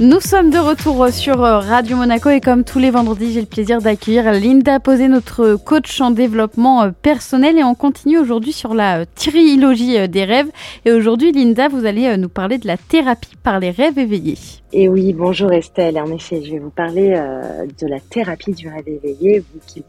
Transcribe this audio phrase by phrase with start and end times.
[0.00, 3.82] Nous sommes de retour sur Radio Monaco et comme tous les vendredis, j'ai le plaisir
[3.82, 10.08] d'accueillir Linda Posé, notre coach en développement personnel et on continue aujourd'hui sur la trilogie
[10.08, 10.52] des rêves.
[10.84, 14.38] Et aujourd'hui, Linda, vous allez nous parler de la thérapie par les rêves éveillés.
[14.70, 15.98] Et oui, bonjour Estelle.
[15.98, 19.82] En effet, je vais vous parler euh, de la thérapie du rêve éveillé, vous qui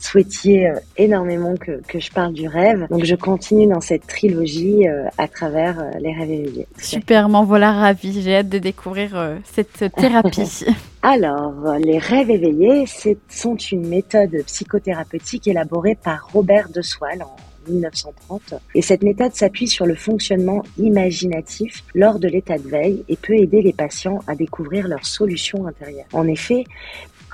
[0.00, 2.88] souhaitiez euh, énormément que, que, je parle du rêve.
[2.90, 6.66] Donc, je continue dans cette trilogie euh, à travers les rêves éveillés.
[6.78, 8.20] Super, m'en voilà ravie.
[8.20, 10.64] J'ai hâte de découvrir cette thérapie.
[11.02, 12.84] Alors, les rêves éveillés
[13.28, 17.36] sont une méthode psychothérapeutique élaborée par Robert de Soile en
[17.70, 18.54] 1930.
[18.74, 23.34] Et cette méthode s'appuie sur le fonctionnement imaginatif lors de l'état de veille et peut
[23.34, 26.06] aider les patients à découvrir leurs solutions intérieures.
[26.12, 26.64] En effet,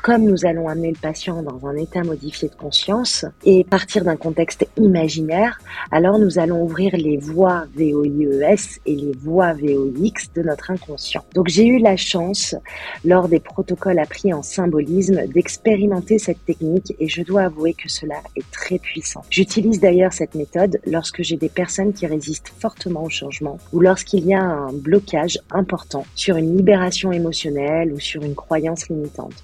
[0.05, 4.17] comme nous allons amener le patient dans un état modifié de conscience et partir d'un
[4.17, 5.59] contexte imaginaire,
[5.91, 11.25] alors nous allons ouvrir les voies VOIES et les voies VOX de notre inconscient.
[11.35, 12.55] Donc j'ai eu la chance,
[13.03, 18.17] lors des protocoles appris en symbolisme, d'expérimenter cette technique et je dois avouer que cela
[18.37, 19.23] est très puissant.
[19.31, 24.27] J'utilise d'ailleurs cette méthode lorsque j'ai des personnes qui résistent fortement au changement ou lorsqu'il
[24.27, 29.43] y a un blocage important sur une libération émotionnelle ou sur une croyance limitante.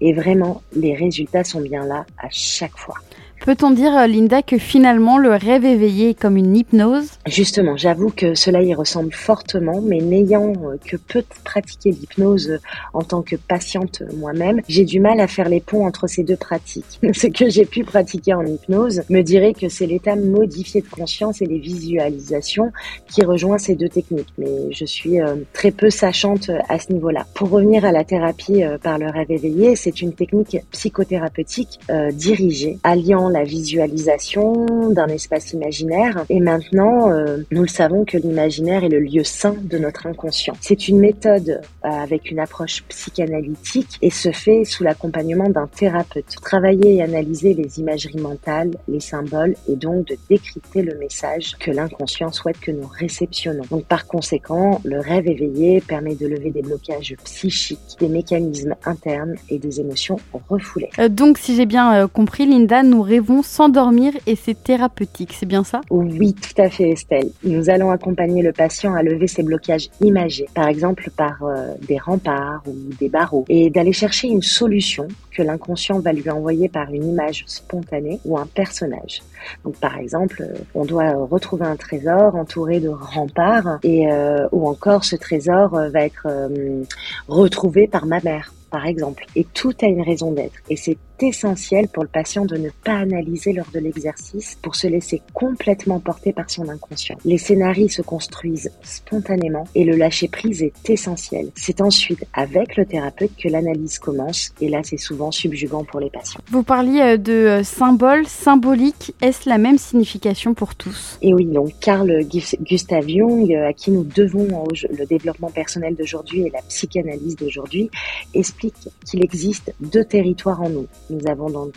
[0.00, 2.96] Et vraiment, les résultats sont bien là à chaque fois.
[3.44, 7.10] Peut-on dire, euh, Linda, que finalement le rêve éveillé est comme une hypnose?
[7.26, 12.58] Justement, j'avoue que cela y ressemble fortement, mais n'ayant euh, que peu pratiqué l'hypnose euh,
[12.92, 16.36] en tant que patiente moi-même, j'ai du mal à faire les ponts entre ces deux
[16.36, 17.00] pratiques.
[17.14, 21.40] Ce que j'ai pu pratiquer en hypnose me dirait que c'est l'état modifié de conscience
[21.40, 22.72] et les visualisations
[23.08, 25.18] qui rejoint ces deux techniques, mais je suis
[25.52, 27.26] très peu sachante à ce niveau-là.
[27.34, 31.80] Pour revenir à la thérapie par le rêve éveillé, c'est une technique psychothérapeutique
[32.12, 36.24] dirigée, alliant la visualisation d'un espace imaginaire.
[36.28, 40.54] Et maintenant, euh, nous le savons que l'imaginaire est le lieu sain de notre inconscient.
[40.60, 46.36] C'est une méthode euh, avec une approche psychanalytique et se fait sous l'accompagnement d'un thérapeute.
[46.42, 51.70] Travailler et analyser les imageries mentales, les symboles et donc de décrypter le message que
[51.70, 53.64] l'inconscient souhaite que nous réceptionnons.
[53.70, 59.34] Donc par conséquent, le rêve éveillé permet de lever des blocages psychiques, des mécanismes internes
[59.48, 60.16] et des émotions
[60.48, 60.90] refoulées.
[60.98, 65.64] Euh, donc si j'ai bien compris, Linda, nous vont s'endormir et c'est thérapeutique, c'est bien
[65.64, 65.80] ça?
[65.90, 67.30] Oui, tout à fait Estelle.
[67.44, 71.98] Nous allons accompagner le patient à lever ses blocages imagés, par exemple par euh, des
[71.98, 76.92] remparts ou des barreaux, et d'aller chercher une solution que l'inconscient va lui envoyer par
[76.92, 79.22] une image spontanée ou un personnage.
[79.64, 80.44] Donc par exemple,
[80.74, 86.00] on doit retrouver un trésor entouré de remparts et euh, ou encore ce trésor va
[86.04, 86.82] être euh,
[87.28, 89.24] retrouvé par ma mère par exemple.
[89.36, 90.58] Et tout a une raison d'être.
[90.68, 94.86] Et c'est essentiel pour le patient de ne pas analyser lors de l'exercice pour se
[94.86, 97.16] laisser complètement porter par son inconscient.
[97.24, 101.50] Les scénarios se construisent spontanément et le lâcher prise est essentiel.
[101.56, 106.10] C'est ensuite avec le thérapeute que l'analyse commence et là c'est souvent subjugant pour les
[106.10, 106.40] patients.
[106.50, 109.14] Vous parliez euh, de euh, symboles, symboliques.
[109.20, 111.18] Est-ce la même signification pour tous?
[111.22, 112.24] Et oui, donc Carl
[112.60, 117.90] Gustav Jung, euh, à qui nous devons le développement personnel d'aujourd'hui et la psychanalyse d'aujourd'hui,
[118.34, 118.74] explique
[119.04, 121.72] qu'il existe deux territoires en nous nous avons donc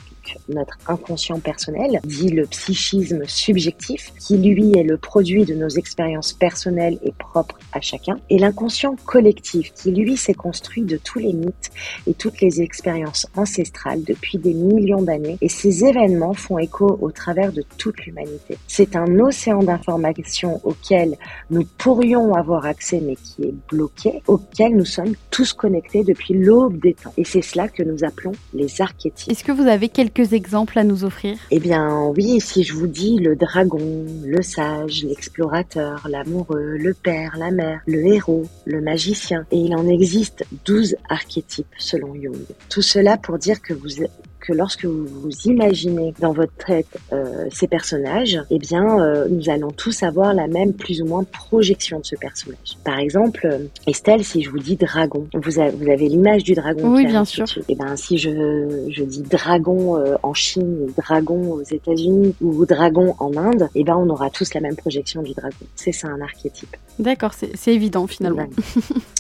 [0.49, 6.33] notre inconscient personnel, dit le psychisme subjectif, qui lui est le produit de nos expériences
[6.33, 11.33] personnelles et propres à chacun, et l'inconscient collectif, qui lui s'est construit de tous les
[11.33, 11.71] mythes
[12.07, 17.11] et toutes les expériences ancestrales depuis des millions d'années, et ces événements font écho au
[17.11, 18.57] travers de toute l'humanité.
[18.67, 21.17] C'est un océan d'informations auquel
[21.49, 26.79] nous pourrions avoir accès, mais qui est bloqué, auquel nous sommes tous connectés depuis l'aube
[26.79, 27.13] des temps.
[27.17, 29.31] Et c'est cela que nous appelons les archétypes.
[29.31, 31.37] Est-ce que vous avez quelques exemples à nous offrir?
[31.51, 37.35] Eh bien oui, si je vous dis le dragon, le sage, l'explorateur, l'amoureux, le père,
[37.37, 42.35] la mère, le héros, le magicien, et il en existe 12 archétypes selon Jung.
[42.69, 44.03] Tout cela pour dire que vous
[44.41, 49.49] que lorsque vous vous imaginez dans votre tête euh, ces personnages, eh bien, euh, nous
[49.49, 52.77] allons tous avoir la même plus ou moins projection de ce personnage.
[52.83, 56.93] Par exemple, euh, Estelle, si je vous dis dragon, vous, vous avez l'image du dragon.
[56.93, 57.45] Oui, bien sûr.
[57.69, 63.37] Eh ben, si je, je dis dragon en Chine, dragon aux États-Unis ou dragon en
[63.37, 65.65] Inde, eh ben, on aura tous la même projection du dragon.
[65.75, 66.75] C'est ça un archétype.
[66.99, 68.47] D'accord, c'est évident finalement.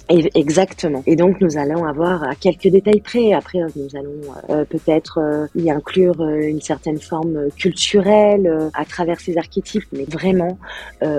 [0.09, 1.03] Exactement.
[1.05, 3.33] Et donc nous allons avoir à quelques détails près.
[3.33, 9.19] Après, nous allons peut-être euh, y inclure euh, une certaine forme culturelle euh, à travers
[9.19, 10.57] ces archétypes, mais vraiment,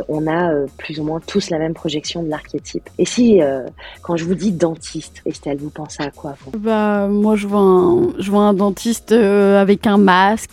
[0.09, 2.89] on a plus ou moins tous la même projection de l'archétype.
[2.99, 3.41] Et si,
[4.03, 8.13] quand je vous dis dentiste, Estelle, vous pensez à quoi Bah moi, je vois un,
[8.19, 10.51] je vois un dentiste avec un masque,